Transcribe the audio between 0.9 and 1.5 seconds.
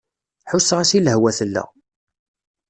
i lehwa